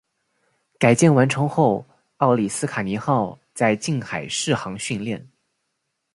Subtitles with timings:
[0.79, 1.85] 改建完成后
[2.17, 5.29] 奥里斯卡尼号在近海试航训练。